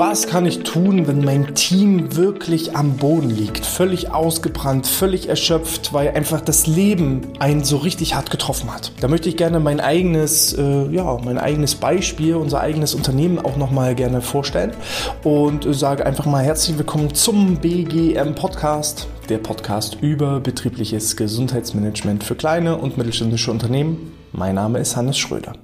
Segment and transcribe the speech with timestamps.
[0.00, 3.66] Was kann ich tun, wenn mein Team wirklich am Boden liegt?
[3.66, 8.92] Völlig ausgebrannt, völlig erschöpft, weil einfach das Leben einen so richtig hart getroffen hat.
[9.00, 13.56] Da möchte ich gerne mein eigenes, äh, ja, mein eigenes Beispiel, unser eigenes Unternehmen auch
[13.56, 14.70] nochmal gerne vorstellen
[15.24, 22.36] und sage einfach mal herzlich willkommen zum BGM Podcast, der Podcast über betriebliches Gesundheitsmanagement für
[22.36, 24.12] kleine und mittelständische Unternehmen.
[24.30, 25.54] Mein Name ist Hannes Schröder.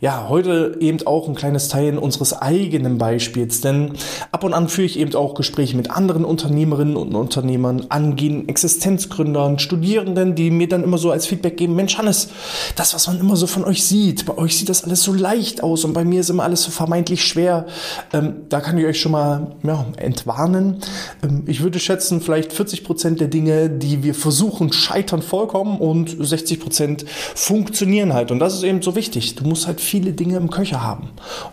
[0.00, 3.92] Ja, heute eben auch ein kleines Teil unseres eigenen Beispiels, denn
[4.30, 9.58] ab und an führe ich eben auch Gespräche mit anderen Unternehmerinnen und Unternehmern, angehenden Existenzgründern,
[9.58, 12.28] Studierenden, die mir dann immer so als Feedback geben, Mensch Hannes,
[12.76, 15.62] das, was man immer so von euch sieht, bei euch sieht das alles so leicht
[15.62, 17.64] aus und bei mir ist immer alles so vermeintlich schwer.
[18.12, 20.82] Ähm, da kann ich euch schon mal ja, entwarnen.
[21.22, 26.16] Ähm, ich würde schätzen, vielleicht 40 Prozent der Dinge, die wir versuchen, scheitern vollkommen und
[26.20, 28.30] 60 Prozent funktionieren halt.
[28.30, 29.36] Und das ist eben so wichtig.
[29.36, 31.10] Du musst halt viele Dinge im Köcher haben.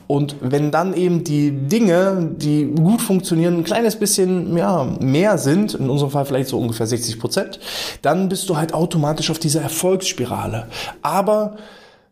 [0.08, 5.74] Und wenn dann eben die Dinge, die gut funktionieren, ein kleines bisschen ja, mehr sind,
[5.74, 7.60] in unserem Fall vielleicht so ungefähr 60 Prozent,
[8.02, 10.68] dann bist du halt automatisch auf dieser Erfolgsspirale.
[11.02, 11.58] Aber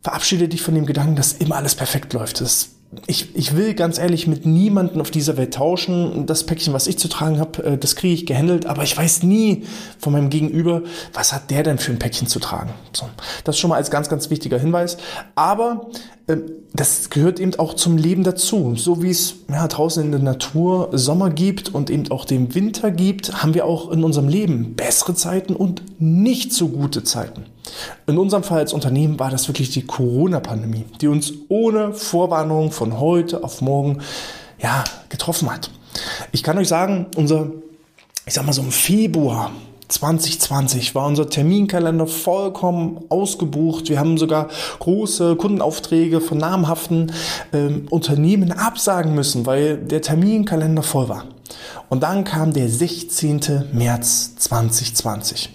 [0.02, 2.42] verabschiede dich von dem Gedanken, dass immer alles perfekt läuft.
[2.42, 2.70] Das
[3.08, 6.26] ich, ich will ganz ehrlich mit niemanden auf dieser Welt tauschen.
[6.26, 9.24] Das Päckchen, was ich zu tragen habe, äh, das kriege ich gehandelt, aber ich weiß
[9.24, 9.64] nie
[9.98, 10.82] von meinem Gegenüber,
[11.14, 12.72] was hat der denn für ein Päckchen zu tragen.
[12.92, 13.10] So,
[13.46, 14.98] das schon mal als ganz, ganz wichtiger Hinweis.
[15.36, 15.90] Aber
[16.28, 16.38] äh,
[16.74, 18.76] das gehört eben auch zum Leben dazu.
[18.78, 22.92] So wie es ja, draußen in der Natur Sommer gibt und eben auch den Winter
[22.92, 27.44] gibt, haben wir auch in unserem Leben bessere Zeiten und nicht so gute Zeiten.
[28.08, 33.00] In unserem Fall als Unternehmen war das wirklich die Corona-Pandemie, die uns ohne Vorwarnung von
[33.00, 34.00] heute auf morgen
[34.62, 35.72] ja, getroffen hat.
[36.32, 37.52] Ich kann euch sagen, unser,
[38.26, 39.52] ich sag mal so im Februar
[39.92, 43.90] 2020 war unser Terminkalender vollkommen ausgebucht.
[43.90, 47.12] Wir haben sogar große Kundenaufträge von namhaften
[47.52, 51.26] ähm, Unternehmen absagen müssen, weil der Terminkalender voll war.
[51.90, 53.66] Und dann kam der 16.
[53.74, 55.50] März 2020,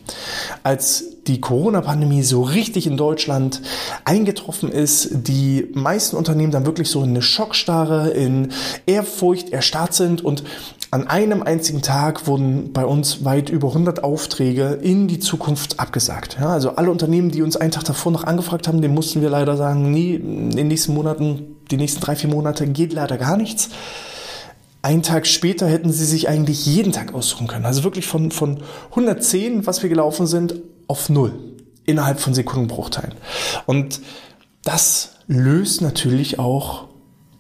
[0.63, 3.63] als die Corona-Pandemie so richtig in Deutschland
[4.05, 8.53] eingetroffen ist, die meisten Unternehmen dann wirklich so in eine Schockstarre, in
[8.85, 10.45] Ehrfurcht erstarrt sind und
[10.97, 16.39] an einem einzigen Tag wurden bei uns weit über 100 Aufträge in die Zukunft abgesagt.
[16.41, 19.29] Ja, also alle Unternehmen, die uns einen Tag davor noch angefragt haben, den mussten wir
[19.29, 23.37] leider sagen, nee, in den nächsten Monaten, die nächsten drei, vier Monate geht leider gar
[23.37, 23.69] nichts.
[24.81, 27.67] Einen Tag später hätten sie sich eigentlich jeden Tag aussuchen können.
[27.67, 30.55] Also wirklich von, von 110, was wir gelaufen sind,
[30.87, 31.33] auf null.
[31.85, 33.13] Innerhalb von Sekundenbruchteilen.
[33.67, 34.01] Und
[34.65, 36.89] das löst natürlich auch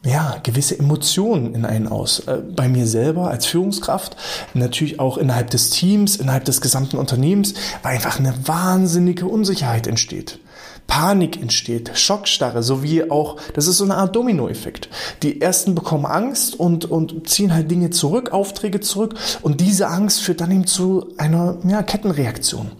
[0.06, 2.21] ja, gewisse Emotionen in einen aus.
[2.21, 4.17] Äh, bei mir selber als Führungskraft,
[4.55, 10.39] natürlich auch innerhalb des Teams, innerhalb des gesamten Unternehmens, weil einfach eine wahnsinnige Unsicherheit entsteht.
[10.87, 14.89] Panik entsteht, Schockstarre, sowie auch, das ist so eine Art Dominoeffekt.
[15.23, 20.23] Die ersten bekommen Angst und, und ziehen halt Dinge zurück, Aufträge zurück und diese Angst
[20.23, 22.71] führt dann eben zu einer ja, Kettenreaktion.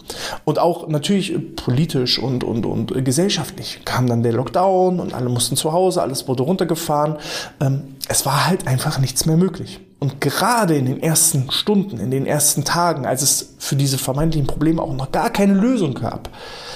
[0.45, 5.55] Und auch natürlich politisch und, und, und gesellschaftlich kam dann der Lockdown und alle mussten
[5.55, 7.17] zu Hause, alles wurde runtergefahren.
[7.59, 9.79] Ähm, es war halt einfach nichts mehr möglich.
[9.99, 14.45] Und gerade in den ersten Stunden, in den ersten Tagen, als es für diese vermeintlichen
[14.45, 16.29] Probleme auch noch gar keine Lösung gab,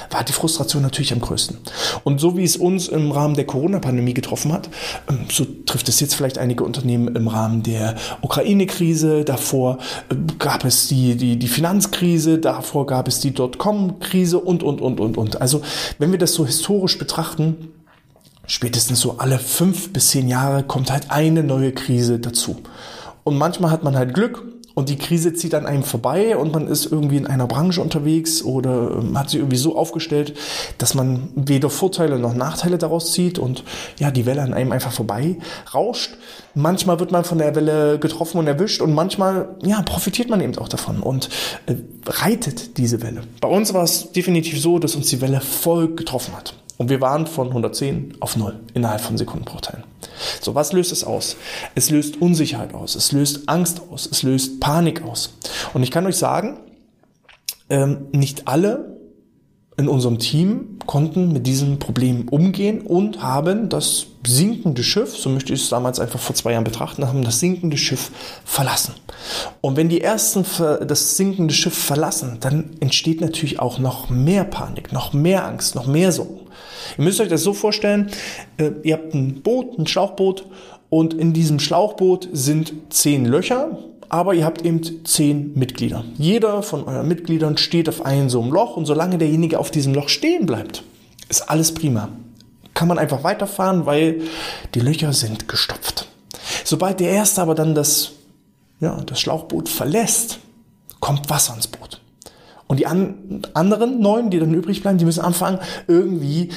[0.09, 1.57] war die Frustration natürlich am größten.
[2.03, 4.69] Und so wie es uns im Rahmen der Corona-Pandemie getroffen hat,
[5.07, 9.23] ähm, so trifft es jetzt vielleicht einige Unternehmen im Rahmen der Ukraine-Krise.
[9.23, 9.77] Davor
[10.09, 14.99] äh, gab es die, die, die Finanzkrise, davor gab es die Dotcom-Krise und, und, und,
[14.99, 15.41] und, und.
[15.41, 15.61] Also
[15.99, 17.69] wenn wir das so historisch betrachten,
[18.47, 22.57] spätestens so alle fünf bis zehn Jahre kommt halt eine neue Krise dazu.
[23.23, 24.43] Und manchmal hat man halt Glück
[24.73, 28.43] und die Krise zieht an einem vorbei und man ist irgendwie in einer Branche unterwegs
[28.43, 30.37] oder ähm, hat sich irgendwie so aufgestellt,
[30.77, 33.63] dass man weder Vorteile noch Nachteile daraus zieht und
[33.99, 35.37] ja, die Welle an einem einfach vorbei
[35.73, 36.17] rauscht.
[36.53, 40.57] Manchmal wird man von der Welle getroffen und erwischt und manchmal ja, profitiert man eben
[40.57, 41.29] auch davon und
[41.65, 43.23] äh, reitet diese Welle.
[43.41, 46.53] Bei uns war es definitiv so, dass uns die Welle voll getroffen hat.
[46.77, 49.83] Und wir waren von 110 auf 0 innerhalb von Sekundenbruchteilen.
[50.41, 51.37] So, was löst es aus?
[51.75, 55.37] Es löst Unsicherheit aus, es löst Angst aus, es löst Panik aus.
[55.73, 56.59] Und ich kann euch sagen,
[57.69, 58.97] ähm, nicht alle
[59.77, 65.53] in unserem Team konnten mit diesem Problem umgehen und haben das sinkende Schiff, so möchte
[65.53, 68.11] ich es damals einfach vor zwei Jahren betrachten, haben das sinkende Schiff
[68.45, 68.93] verlassen.
[69.61, 70.45] Und wenn die ersten
[70.87, 75.87] das sinkende Schiff verlassen, dann entsteht natürlich auch noch mehr Panik, noch mehr Angst, noch
[75.87, 76.41] mehr Sorgen.
[76.97, 78.11] Ihr müsst euch das so vorstellen,
[78.57, 80.45] äh, ihr habt ein Boot, ein Schlauchboot
[80.89, 83.77] und in diesem Schlauchboot sind zehn Löcher,
[84.09, 86.03] aber ihr habt eben zehn Mitglieder.
[86.17, 89.93] Jeder von euren Mitgliedern steht auf einem so einem Loch und solange derjenige auf diesem
[89.93, 90.83] Loch stehen bleibt,
[91.29, 92.09] ist alles prima.
[92.81, 94.21] Kann man einfach weiterfahren, weil
[94.73, 96.07] die Löcher sind gestopft.
[96.63, 98.13] Sobald der Erste aber dann das,
[98.79, 100.39] ja, das Schlauchboot verlässt,
[100.99, 102.01] kommt Wasser ins Boot.
[102.65, 106.49] Und die an, anderen neun, die dann übrig bleiben, die müssen anfangen, irgendwie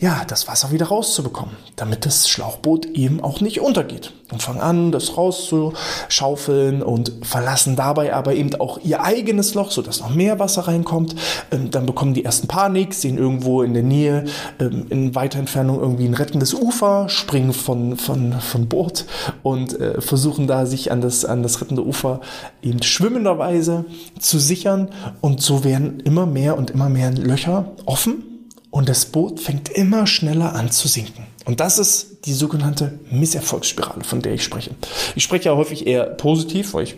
[0.00, 4.12] ja, das Wasser wieder rauszubekommen, damit das Schlauchboot eben auch nicht untergeht.
[4.30, 10.00] Und fangen an, das rauszuschaufeln und verlassen dabei aber eben auch ihr eigenes Loch, sodass
[10.00, 11.16] noch mehr Wasser reinkommt.
[11.50, 14.26] Ähm, dann bekommen die ersten Panik, sehen irgendwo in der Nähe,
[14.60, 19.06] ähm, in weiter Entfernung irgendwie ein rettendes Ufer, springen von, von, von Boot
[19.42, 22.20] und äh, versuchen da sich an das, an das rettende Ufer
[22.62, 23.86] eben schwimmenderweise
[24.20, 24.90] zu sichern.
[25.22, 28.37] Und so werden immer mehr und immer mehr Löcher offen
[28.70, 31.26] und das Boot fängt immer schneller an zu sinken.
[31.46, 34.72] Und das ist die sogenannte Misserfolgsspirale, von der ich spreche.
[35.16, 36.96] Ich spreche ja häufig eher positiv, weil ich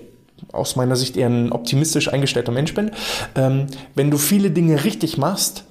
[0.53, 2.91] aus meiner Sicht eher ein optimistisch eingestellter Mensch bin.
[3.37, 5.65] Ähm, wenn du viele Dinge richtig machst,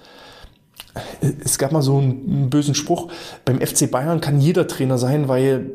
[1.22, 3.12] äh, es gab mal so einen, einen bösen Spruch,
[3.46, 5.72] beim FC Bayern kann jeder Trainer sein, weil,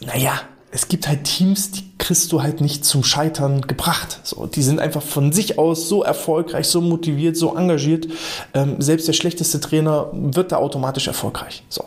[0.00, 0.40] naja,
[0.70, 4.20] es gibt halt Teams, die kriegst du halt nicht zum Scheitern gebracht.
[4.24, 8.08] So, die sind einfach von sich aus so erfolgreich, so motiviert, so engagiert.
[8.52, 11.62] Ähm, selbst der schlechteste Trainer wird da automatisch erfolgreich.
[11.68, 11.84] So,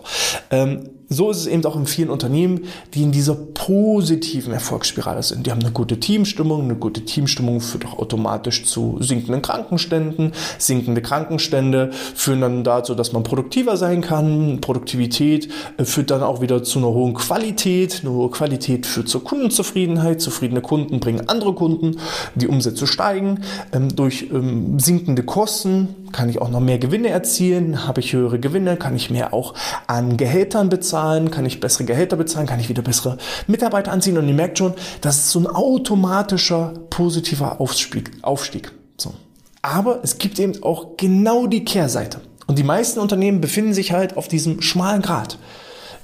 [0.49, 5.45] ähm, so ist es eben auch in vielen Unternehmen, die in dieser positiven Erfolgsspirale sind.
[5.45, 6.63] Die haben eine gute Teamstimmung.
[6.63, 10.33] Eine gute Teamstimmung führt auch automatisch zu sinkenden Krankenständen.
[10.57, 14.59] Sinkende Krankenstände führen dann dazu, dass man produktiver sein kann.
[14.59, 18.01] Produktivität äh, führt dann auch wieder zu einer hohen Qualität.
[18.01, 19.96] Eine hohe Qualität führt zur Kundenzufriedenheit.
[20.17, 21.97] Zufriedene Kunden bringen andere Kunden.
[22.35, 23.41] Die Umsätze steigen.
[23.71, 27.87] Ähm, durch ähm, sinkende Kosten kann ich auch noch mehr Gewinne erzielen.
[27.87, 29.53] Habe ich höhere Gewinne, kann ich mehr auch
[29.87, 33.17] an Gehältern bezahlen kann ich bessere Gehälter bezahlen, kann ich wieder bessere
[33.47, 38.11] Mitarbeiter anziehen und ihr merkt schon, das ist so ein automatischer positiver Aufstieg.
[38.21, 38.71] Aufstieg.
[38.97, 39.13] So.
[39.61, 42.21] Aber es gibt eben auch genau die Kehrseite.
[42.47, 45.37] Und die meisten Unternehmen befinden sich halt auf diesem schmalen Grat.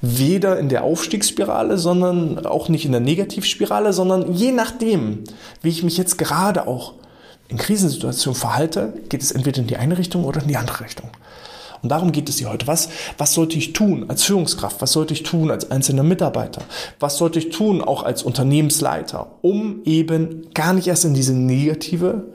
[0.06, 5.24] Weder in der Aufstiegsspirale, sondern auch nicht in der Negativspirale, sondern je nachdem,
[5.62, 6.96] wie ich mich jetzt gerade auch
[7.48, 11.10] in Krisensituationen verhalte, geht es entweder in die eine Richtung oder in die andere Richtung.
[11.82, 12.68] Und darum geht es hier heute.
[12.68, 14.82] Was, was sollte ich tun als Führungskraft?
[14.82, 16.62] Was sollte ich tun als einzelner Mitarbeiter?
[17.00, 22.26] Was sollte ich tun auch als Unternehmensleiter, um eben gar nicht erst in diese negative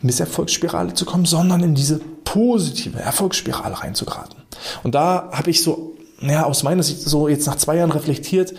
[0.00, 4.36] Misserfolgsspirale zu kommen, sondern in diese positive Erfolgsspirale reinzugeraten?
[4.84, 8.54] Und da habe ich so, ja, aus meiner Sicht so jetzt nach zwei Jahren reflektiert,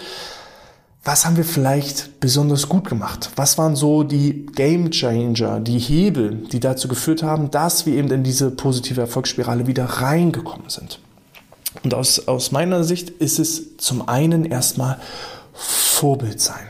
[1.03, 3.29] was haben wir vielleicht besonders gut gemacht?
[3.37, 8.11] Was waren so die Game Changer, die Hebel, die dazu geführt haben, dass wir eben
[8.11, 10.99] in diese positive Erfolgsspirale wieder reingekommen sind?
[11.83, 14.99] Und aus, aus meiner Sicht ist es zum einen erstmal
[15.53, 16.69] Vorbild sein.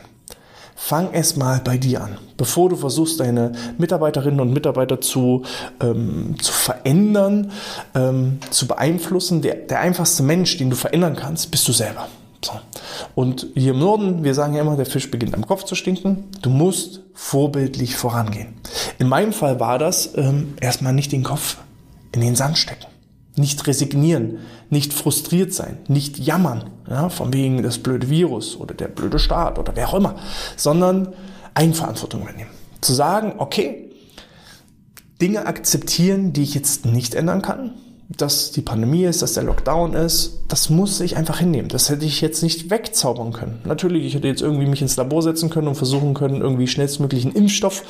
[0.76, 2.18] Fang erstmal bei dir an.
[2.38, 5.42] Bevor du versuchst, deine Mitarbeiterinnen und Mitarbeiter zu,
[5.80, 7.50] ähm, zu verändern,
[7.94, 12.08] ähm, zu beeinflussen, der, der einfachste Mensch, den du verändern kannst, bist du selber.
[12.44, 12.52] So.
[13.16, 16.24] Und hier im Norden, wir sagen ja immer, der Fisch beginnt am Kopf zu stinken.
[16.40, 18.54] Du musst vorbildlich vorangehen.
[19.00, 21.58] In meinem Fall war das ähm, erstmal nicht den Kopf
[22.12, 22.86] in den Sand stecken.
[23.34, 24.38] Nicht resignieren,
[24.70, 29.58] nicht frustriert sein, nicht jammern, ja, von wegen das blöde Virus oder der blöde Staat
[29.58, 30.16] oder wer auch immer,
[30.56, 31.14] sondern
[31.58, 32.50] Eigenverantwortung übernehmen.
[32.80, 33.90] Zu sagen, okay,
[35.20, 37.72] Dinge akzeptieren, die ich jetzt nicht ändern kann,
[38.08, 41.68] dass die Pandemie ist, dass der Lockdown ist, das muss ich einfach hinnehmen.
[41.68, 43.60] Das hätte ich jetzt nicht wegzaubern können.
[43.64, 47.24] Natürlich, ich hätte jetzt irgendwie mich ins Labor setzen können und versuchen können, irgendwie schnellstmöglich
[47.24, 47.82] einen Impfstoff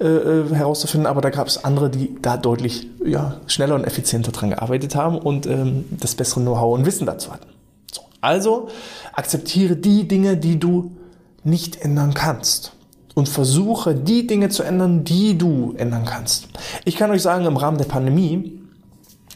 [0.00, 4.32] äh, äh, herauszufinden, aber da gab es andere, die da deutlich ja, schneller und effizienter
[4.32, 7.46] dran gearbeitet haben und ähm, das bessere Know-how und Wissen dazu hatten.
[7.92, 8.02] So.
[8.22, 8.68] Also
[9.12, 10.96] akzeptiere die Dinge, die du
[11.44, 12.72] nicht ändern kannst
[13.14, 16.48] und versuche die Dinge zu ändern, die du ändern kannst.
[16.84, 18.58] Ich kann euch sagen, im Rahmen der Pandemie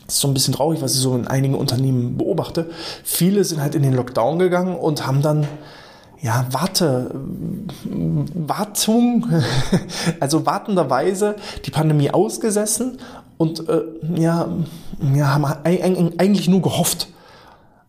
[0.06, 2.71] ist so ein bisschen traurig, was ich so in einigen Unternehmen beobachte.
[3.04, 5.47] Viele sind halt in den Lockdown gegangen und haben dann
[6.23, 7.11] ja, Warte,
[8.35, 9.26] Wartung,
[10.21, 12.99] also wartenderweise die Pandemie ausgesessen
[13.37, 13.83] und äh,
[14.14, 14.49] ja,
[15.14, 17.09] ja, haben eigentlich nur gehofft,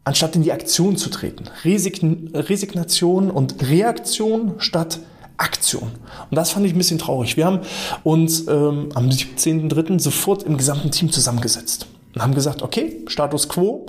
[0.04, 1.46] anstatt in die Aktion zu treten.
[1.64, 5.00] Resign Resignation und Reaktion statt
[5.38, 5.92] Aktion.
[6.30, 7.38] Und das fand ich ein bisschen traurig.
[7.38, 7.60] Wir haben
[8.04, 10.00] uns ähm, am 17.03.
[10.00, 13.86] sofort im gesamten Team zusammengesetzt und haben gesagt, okay, Status quo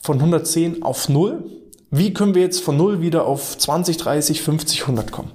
[0.00, 1.44] von 110 auf 0.
[1.90, 5.30] Wie können wir jetzt von 0 wieder auf 20, 30, 50, 100 kommen?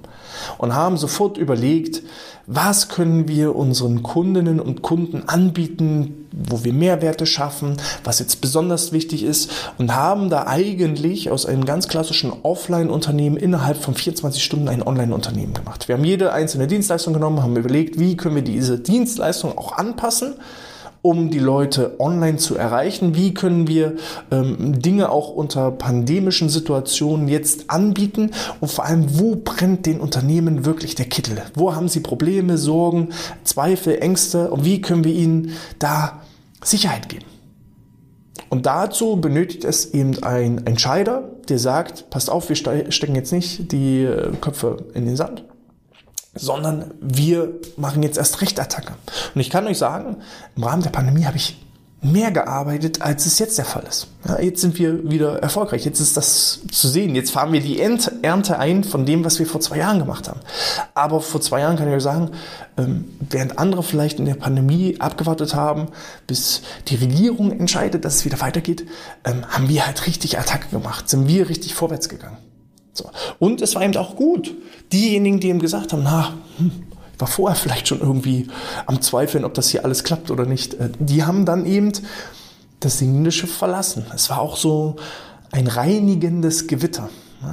[0.58, 2.02] Und haben sofort überlegt,
[2.46, 8.92] was können wir unseren Kundinnen und Kunden anbieten, wo wir Mehrwerte schaffen, was jetzt besonders
[8.92, 14.68] wichtig ist und haben da eigentlich aus einem ganz klassischen Offline-Unternehmen innerhalb von 24 Stunden
[14.68, 15.86] ein Online-Unternehmen gemacht.
[15.88, 20.34] Wir haben jede einzelne Dienstleistung genommen, haben überlegt, wie können wir diese Dienstleistung auch anpassen
[21.02, 23.16] um die Leute online zu erreichen?
[23.16, 23.96] Wie können wir
[24.30, 28.30] ähm, Dinge auch unter pandemischen Situationen jetzt anbieten?
[28.60, 31.42] Und vor allem, wo brennt den Unternehmen wirklich der Kittel?
[31.54, 33.08] Wo haben sie Probleme, Sorgen,
[33.42, 34.50] Zweifel, Ängste?
[34.50, 36.22] Und wie können wir ihnen da
[36.62, 37.26] Sicherheit geben?
[38.48, 43.72] Und dazu benötigt es eben ein Entscheider, der sagt, passt auf, wir stecken jetzt nicht
[43.72, 45.44] die äh, Köpfe in den Sand,
[46.34, 48.94] sondern wir machen jetzt erst recht Attacke.
[49.34, 50.16] Und ich kann euch sagen,
[50.56, 51.58] im Rahmen der Pandemie habe ich
[52.02, 54.08] mehr gearbeitet, als es jetzt der Fall ist.
[54.26, 55.84] Ja, jetzt sind wir wieder erfolgreich.
[55.84, 57.14] Jetzt ist das zu sehen.
[57.14, 60.40] Jetzt fahren wir die Ernte ein von dem, was wir vor zwei Jahren gemacht haben.
[60.94, 62.32] Aber vor zwei Jahren kann ich euch sagen,
[62.76, 65.88] ähm, während andere vielleicht in der Pandemie abgewartet haben,
[66.26, 68.84] bis die Regierung entscheidet, dass es wieder weitergeht,
[69.24, 72.38] ähm, haben wir halt richtig Attacke gemacht, sind wir richtig vorwärts gegangen.
[72.92, 73.10] So.
[73.38, 74.54] Und es war eben auch gut.
[74.92, 76.70] Diejenigen, die ihm gesagt haben, na, hm,
[77.18, 78.48] war vorher vielleicht schon irgendwie
[78.86, 80.74] am Zweifeln, ob das hier alles klappt oder nicht.
[80.74, 81.92] Äh, die haben dann eben
[82.80, 84.04] das singende Schiff verlassen.
[84.14, 84.96] Es war auch so
[85.52, 87.08] ein reinigendes Gewitter.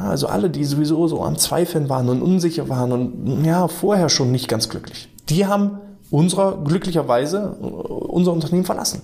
[0.06, 4.32] Also alle, die sowieso so am Zweifeln waren und unsicher waren und ja, vorher schon
[4.32, 5.10] nicht ganz glücklich.
[5.30, 5.80] Die haben
[6.10, 9.02] unserer, glücklicherweise, äh, unser Unternehmen verlassen.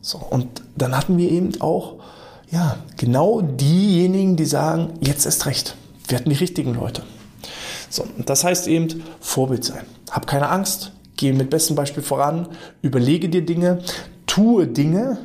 [0.00, 1.94] So, und dann hatten wir eben auch,
[2.52, 5.74] ja, genau diejenigen, die sagen, jetzt ist recht.
[6.06, 7.02] Wir hatten die richtigen Leute.
[7.88, 9.84] So, das heißt eben Vorbild sein.
[10.10, 12.48] Hab keine Angst, geh mit bestem Beispiel voran,
[12.82, 13.78] überlege dir Dinge,
[14.26, 15.18] tue Dinge,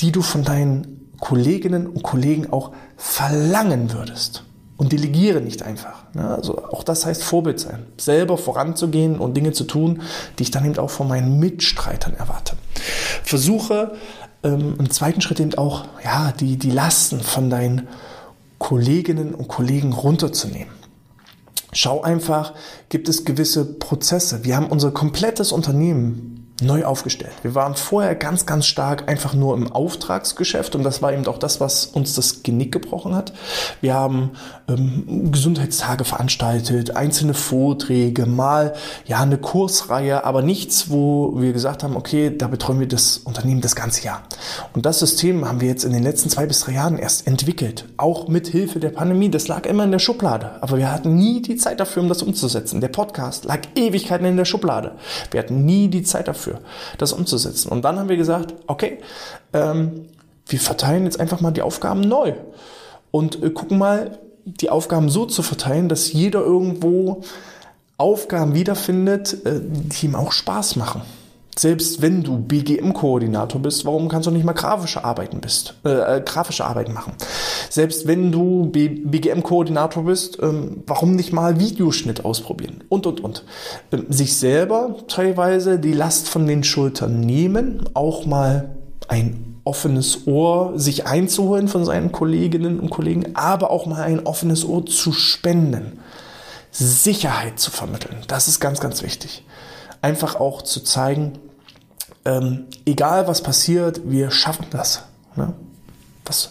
[0.00, 4.44] die du von deinen Kolleginnen und Kollegen auch verlangen würdest.
[4.76, 6.04] Und delegiere nicht einfach.
[6.14, 7.86] Also auch das heißt Vorbild sein.
[7.96, 10.02] Selber voranzugehen und Dinge zu tun,
[10.38, 12.56] die ich dann eben auch von meinen Mitstreitern erwarte.
[13.24, 13.96] Versuche
[14.42, 17.88] ähm, im zweiten Schritt eben auch ja, die, die Lasten von deinen
[18.58, 20.72] Kolleginnen und Kollegen runterzunehmen.
[21.72, 22.54] Schau einfach,
[22.88, 24.44] gibt es gewisse Prozesse.
[24.44, 27.32] Wir haben unser komplettes Unternehmen neu aufgestellt.
[27.42, 31.38] Wir waren vorher ganz, ganz stark einfach nur im Auftragsgeschäft und das war eben auch
[31.38, 33.32] das, was uns das Genick gebrochen hat.
[33.80, 34.32] Wir haben
[34.68, 38.74] ähm, Gesundheitstage veranstaltet, einzelne Vorträge, mal
[39.06, 43.60] ja eine Kursreihe, aber nichts, wo wir gesagt haben, okay, da betreuen wir das Unternehmen
[43.60, 44.22] das ganze Jahr.
[44.74, 47.84] Und das System haben wir jetzt in den letzten zwei bis drei Jahren erst entwickelt,
[47.98, 49.30] auch mit Hilfe der Pandemie.
[49.30, 52.22] Das lag immer in der Schublade, aber wir hatten nie die Zeit dafür, um das
[52.22, 52.80] umzusetzen.
[52.80, 54.92] Der Podcast lag Ewigkeiten in der Schublade.
[55.30, 56.60] Wir hatten nie die Zeit dafür dafür,
[56.98, 57.70] das umzusetzen.
[57.70, 58.98] Und dann haben wir gesagt, okay,
[59.52, 60.06] ähm,
[60.46, 62.34] wir verteilen jetzt einfach mal die Aufgaben neu
[63.10, 67.22] und äh, gucken mal, die Aufgaben so zu verteilen, dass jeder irgendwo
[67.98, 71.02] Aufgaben wiederfindet, äh, die ihm auch Spaß machen.
[71.58, 76.20] Selbst wenn du BGM-Koordinator bist, warum kannst du nicht mal grafische Arbeiten bist, äh, äh,
[76.20, 77.14] grafische Arbeiten machen?
[77.68, 82.84] Selbst wenn du BGM-Koordinator bist, ähm, warum nicht mal Videoschnitt ausprobieren?
[82.88, 83.44] Und und und.
[83.90, 88.76] Ähm, sich selber teilweise die Last von den Schultern nehmen, auch mal
[89.08, 94.64] ein offenes Ohr sich einzuholen von seinen Kolleginnen und Kollegen, aber auch mal ein offenes
[94.64, 95.98] Ohr zu spenden.
[96.70, 98.18] Sicherheit zu vermitteln.
[98.28, 99.44] Das ist ganz, ganz wichtig.
[100.00, 101.32] Einfach auch zu zeigen,
[102.24, 105.04] ähm, egal was passiert, wir schaffen das.
[105.36, 105.52] Ne?
[106.24, 106.50] Was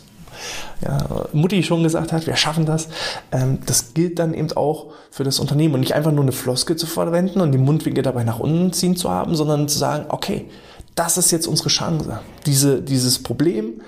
[0.82, 2.88] ja, Mutti schon gesagt hat, wir schaffen das.
[3.32, 6.76] Ähm, das gilt dann eben auch für das Unternehmen und nicht einfach nur eine Floskel
[6.76, 10.50] zu verwenden und die Mundwinkel dabei nach unten ziehen zu haben, sondern zu sagen, okay,
[10.96, 12.20] das ist jetzt unsere Chance.
[12.46, 13.82] Diese, dieses Problem,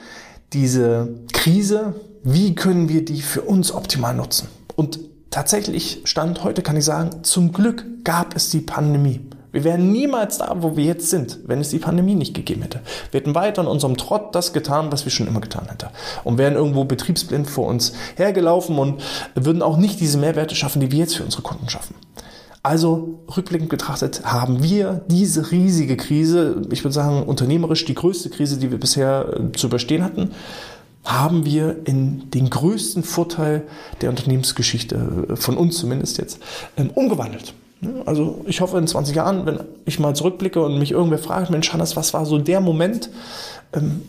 [0.53, 4.47] diese Krise, wie können wir die für uns optimal nutzen?
[4.75, 9.21] Und tatsächlich, Stand heute kann ich sagen, zum Glück gab es die Pandemie.
[9.51, 12.81] Wir wären niemals da, wo wir jetzt sind, wenn es die Pandemie nicht gegeben hätte.
[13.11, 15.89] Wir hätten weiter in unserem Trott das getan, was wir schon immer getan hätten.
[16.23, 19.01] Und wären irgendwo betriebsblind vor uns hergelaufen und
[19.35, 21.95] würden auch nicht diese Mehrwerte schaffen, die wir jetzt für unsere Kunden schaffen.
[22.61, 28.57] Also rückblickend betrachtet haben wir diese riesige Krise, ich würde sagen unternehmerisch die größte Krise,
[28.57, 30.31] die wir bisher äh, zu überstehen hatten,
[31.05, 33.65] haben wir in den größten Vorteil
[34.01, 36.39] der Unternehmensgeschichte, äh, von uns zumindest jetzt,
[36.75, 37.53] ähm, umgewandelt.
[38.05, 41.71] Also ich hoffe in 20 Jahren, wenn ich mal zurückblicke und mich irgendwer fragt, Mensch
[41.71, 43.09] Hannes, was war so der Moment,
[43.73, 44.01] ähm,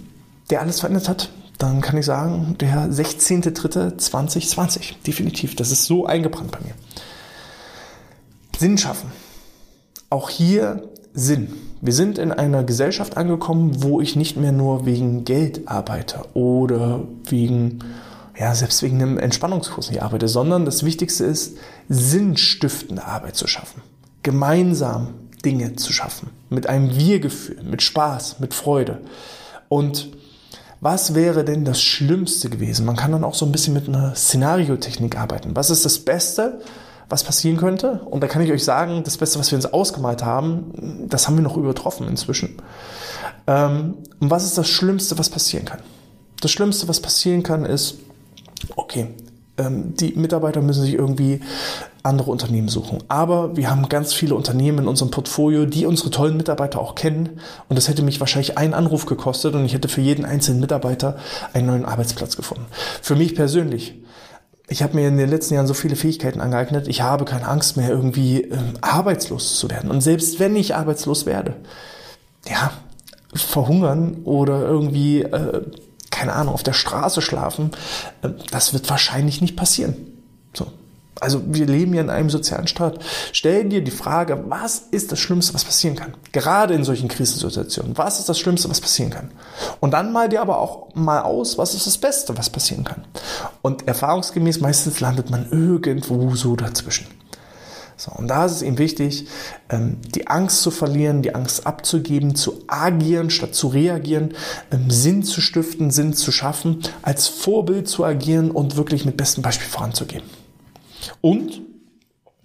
[0.50, 4.94] der alles verändert hat, dann kann ich sagen, der 16.03.2020.
[5.06, 5.54] Definitiv.
[5.54, 6.72] Das ist so eingebrannt bei mir.
[8.58, 9.12] Sinn schaffen.
[10.08, 11.52] Auch hier Sinn.
[11.80, 17.02] Wir sind in einer Gesellschaft angekommen, wo ich nicht mehr nur wegen Geld arbeite oder
[17.24, 17.80] wegen
[18.40, 21.58] ja, selbst wegen einem Entspannungskurs nicht arbeite, sondern das Wichtigste ist,
[21.90, 23.82] sinnstiftende Arbeit zu schaffen.
[24.22, 25.08] Gemeinsam
[25.44, 26.30] Dinge zu schaffen.
[26.48, 29.02] Mit einem Wir-Gefühl, mit Spaß, mit Freude.
[29.68, 30.08] Und
[30.80, 32.86] was wäre denn das Schlimmste gewesen?
[32.86, 35.54] Man kann dann auch so ein bisschen mit einer Szenariotechnik arbeiten.
[35.54, 36.60] Was ist das Beste,
[37.10, 38.00] was passieren könnte.
[38.04, 41.36] Und da kann ich euch sagen, das Beste, was wir uns ausgemalt haben, das haben
[41.36, 42.56] wir noch übertroffen inzwischen.
[43.48, 45.80] Ähm, und was ist das Schlimmste, was passieren kann?
[46.40, 47.98] Das Schlimmste, was passieren kann, ist,
[48.76, 49.08] okay,
[49.60, 51.40] ähm, die Mitarbeiter müssen sich irgendwie
[52.02, 52.98] andere Unternehmen suchen.
[53.08, 57.40] Aber wir haben ganz viele Unternehmen in unserem Portfolio, die unsere tollen Mitarbeiter auch kennen.
[57.68, 61.18] Und das hätte mich wahrscheinlich einen Anruf gekostet und ich hätte für jeden einzelnen Mitarbeiter
[61.52, 62.66] einen neuen Arbeitsplatz gefunden.
[63.02, 63.94] Für mich persönlich.
[64.68, 66.86] Ich habe mir in den letzten Jahren so viele Fähigkeiten angeeignet.
[66.88, 69.90] Ich habe keine Angst mehr, irgendwie ähm, arbeitslos zu werden.
[69.90, 71.56] Und selbst wenn ich arbeitslos werde,
[72.48, 72.72] ja,
[73.34, 75.62] verhungern oder irgendwie äh,
[76.20, 77.70] keine Ahnung, auf der Straße schlafen,
[78.20, 79.96] äh, das wird wahrscheinlich nicht passieren.
[80.52, 80.66] So.
[81.18, 82.98] Also wir leben ja in einem sozialen Staat.
[83.32, 86.12] Stell dir die Frage, was ist das Schlimmste, was passieren kann?
[86.32, 87.96] Gerade in solchen Krisensituationen.
[87.96, 89.30] Was ist das Schlimmste, was passieren kann?
[89.80, 93.04] Und dann mal dir aber auch mal aus, was ist das Beste, was passieren kann?
[93.62, 97.06] Und erfahrungsgemäß meistens landet man irgendwo so dazwischen.
[98.00, 99.26] So, und da ist es eben wichtig,
[99.68, 104.32] ähm, die Angst zu verlieren, die Angst abzugeben, zu agieren statt zu reagieren,
[104.72, 109.42] ähm, Sinn zu stiften, Sinn zu schaffen, als Vorbild zu agieren und wirklich mit bestem
[109.42, 110.22] Beispiel voranzugehen.
[111.20, 111.60] Und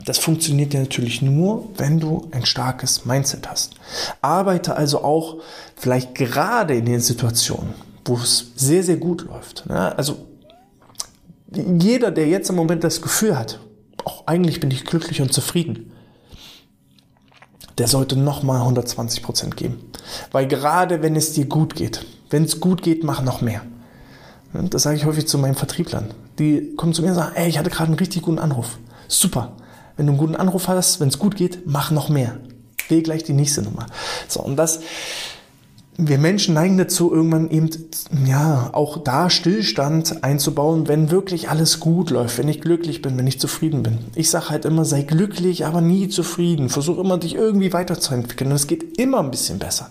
[0.03, 3.75] das funktioniert ja natürlich nur, wenn du ein starkes Mindset hast.
[4.21, 5.37] Arbeite also auch
[5.77, 9.67] vielleicht gerade in den Situationen, wo es sehr, sehr gut läuft.
[9.67, 9.97] Ne?
[9.97, 10.17] Also
[11.49, 13.61] jeder, der jetzt im Moment das Gefühl hat,
[14.05, 15.91] auch eigentlich bin ich glücklich und zufrieden,
[17.77, 19.91] der sollte nochmal 120 Prozent geben.
[20.31, 23.61] Weil gerade wenn es dir gut geht, wenn es gut geht, mach noch mehr.
[24.53, 26.13] Das sage ich häufig zu meinen Vertrieblern.
[26.39, 28.77] Die kommen zu mir und sagen, ey, ich hatte gerade einen richtig guten Anruf.
[29.07, 29.53] Super.
[29.97, 32.37] Wenn du einen guten Anruf hast, wenn es gut geht, mach noch mehr.
[32.87, 33.87] Wähl gleich die nächste Nummer.
[34.27, 34.79] So, und das,
[35.97, 37.69] wir Menschen neigen dazu, irgendwann eben,
[38.25, 43.27] ja, auch da Stillstand einzubauen, wenn wirklich alles gut läuft, wenn ich glücklich bin, wenn
[43.27, 43.99] ich zufrieden bin.
[44.13, 46.67] Ich sage halt immer, sei glücklich, aber nie zufrieden.
[46.69, 48.49] Versuch immer, dich irgendwie weiterzuentwickeln.
[48.49, 49.89] Und es geht immer ein bisschen besser.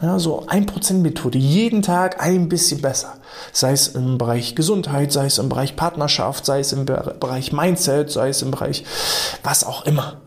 [0.00, 3.14] Ja, so ein Prozent Methode, jeden Tag ein bisschen besser.
[3.52, 8.10] Sei es im Bereich Gesundheit, sei es im Bereich Partnerschaft, sei es im Bereich Mindset,
[8.10, 8.84] sei es im Bereich
[9.44, 10.21] was auch immer.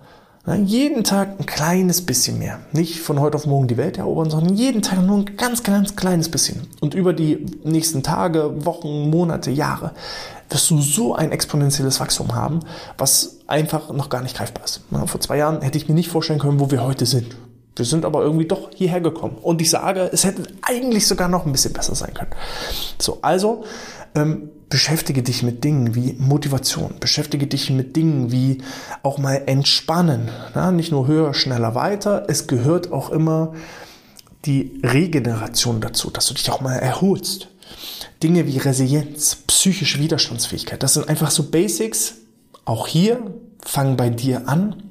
[0.48, 2.60] Ja, jeden Tag ein kleines bisschen mehr.
[2.72, 5.96] Nicht von heute auf morgen die Welt erobern, sondern jeden Tag nur ein ganz, ganz
[5.96, 6.68] kleines bisschen.
[6.82, 9.92] Und über die nächsten Tage, Wochen, Monate, Jahre
[10.52, 12.60] wirst du so ein exponentielles Wachstum haben,
[13.00, 14.82] was einfach noch gar nicht greifbar ist.
[14.92, 17.36] Ja, vor zwei Jahren hätte ich mir nicht vorstellen können, wo wir heute sind.
[17.76, 19.38] Wir sind aber irgendwie doch hierher gekommen.
[19.42, 22.32] Und ich sage, es hätte eigentlich sogar noch ein bisschen besser sein können.
[23.00, 23.64] So, also
[24.14, 28.60] ähm, beschäftige dich mit Dingen wie Motivation, beschäftige dich mit Dingen wie
[29.04, 30.30] auch mal Entspannen.
[30.54, 32.26] Ja, nicht nur höher, schneller, weiter.
[32.28, 33.54] Es gehört auch immer
[34.46, 37.50] die Regeneration dazu, dass du dich auch mal erholst.
[38.22, 42.16] Dinge wie Resilienz, psychische Widerstandsfähigkeit, das sind einfach so Basics.
[42.64, 44.84] Auch hier fangen bei dir an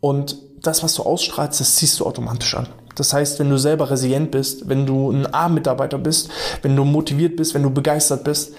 [0.00, 2.68] und das, was du ausstrahlst, das ziehst du automatisch an.
[2.96, 6.30] Das heißt, wenn du selber resilient bist, wenn du ein A-Mitarbeiter bist,
[6.62, 8.54] wenn du motiviert bist, wenn du begeistert bist,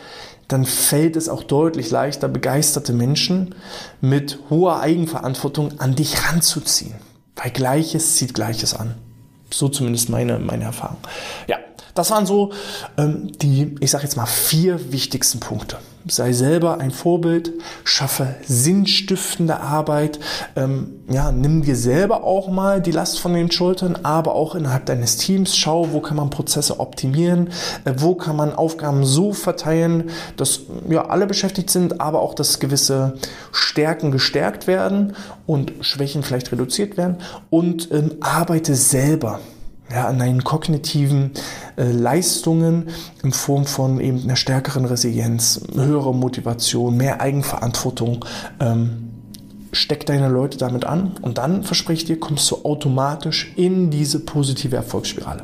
[0.47, 3.55] dann fällt es auch deutlich leichter, begeisterte Menschen
[3.99, 6.95] mit hoher Eigenverantwortung an dich ranzuziehen.
[7.35, 8.95] Weil Gleiches zieht Gleiches an.
[9.51, 10.97] So zumindest meine, meine Erfahrung.
[11.47, 11.57] Ja,
[11.93, 12.53] das waren so
[12.97, 15.77] ähm, die, ich sage jetzt mal, vier wichtigsten Punkte.
[16.07, 17.51] Sei selber ein Vorbild,
[17.83, 20.19] schaffe sinnstiftende Arbeit,
[20.55, 24.85] ähm, ja, nimm dir selber auch mal die Last von den Schultern, aber auch innerhalb
[24.85, 25.57] deines Teams.
[25.57, 27.49] Schau, wo kann man Prozesse optimieren,
[27.85, 32.59] äh, wo kann man Aufgaben so verteilen, dass ja alle beschäftigt sind, aber auch dass
[32.59, 33.15] gewisse
[33.51, 37.17] Stärken gestärkt werden und Schwächen vielleicht reduziert werden.
[37.49, 39.39] Und ähm, arbeite selber
[39.91, 41.31] ja, an deinen kognitiven
[41.77, 42.89] äh, Leistungen
[43.23, 48.25] in Form von eben einer stärkeren Resilienz, höherer Motivation, mehr Eigenverantwortung.
[48.59, 49.09] Ähm,
[49.71, 54.19] steck deine Leute damit an und dann, verspreche ich dir, kommst du automatisch in diese
[54.19, 55.43] positive Erfolgsspirale,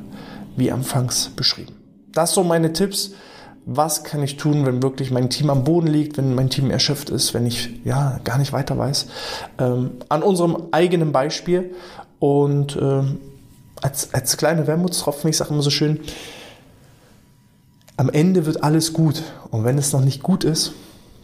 [0.56, 1.74] wie anfangs beschrieben.
[2.12, 3.12] Das sind meine Tipps.
[3.66, 7.10] Was kann ich tun, wenn wirklich mein Team am Boden liegt, wenn mein Team erschöpft
[7.10, 9.08] ist, wenn ich ja gar nicht weiter weiß?
[9.58, 11.74] Ähm, an unserem eigenen Beispiel
[12.20, 13.20] und ähm,
[13.84, 16.00] als, als kleine Wermutstropfen, ich sage immer so schön,
[17.98, 19.22] am Ende wird alles gut.
[19.52, 20.72] Und wenn es noch nicht gut ist,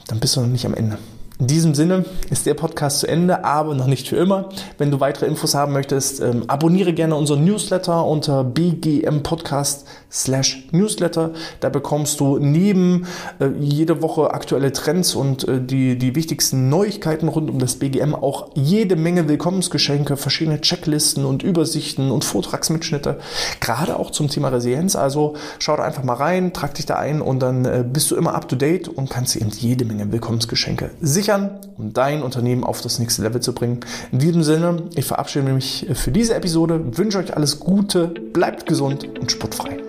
[0.07, 0.97] dann bist du noch nicht am Ende.
[1.39, 4.49] In diesem Sinne ist der Podcast zu Ende, aber noch nicht für immer.
[4.77, 10.67] Wenn du weitere Infos haben möchtest, ähm, abonniere gerne unseren Newsletter unter BGM Podcast slash
[10.71, 11.31] Newsletter.
[11.61, 13.07] Da bekommst du neben
[13.39, 18.15] äh, jede Woche aktuelle Trends und äh, die, die wichtigsten Neuigkeiten rund um das BGM
[18.15, 23.17] auch jede Menge Willkommensgeschenke, verschiedene Checklisten und Übersichten und Vortragsmitschnitte,
[23.61, 24.97] gerade auch zum Thema Resilienz.
[24.97, 28.17] Also schau da einfach mal rein, trag dich da ein und dann äh, bist du
[28.17, 30.89] immer up to date und kannst eben jede Menge Willkommensgeschenke
[31.28, 33.81] sicher sichern, um dein Unternehmen auf das nächste Level zu bringen.
[34.11, 39.07] In diesem Sinne, ich verabschiede mich für diese Episode, wünsche euch alles Gute, bleibt gesund
[39.19, 39.88] und sportfrei.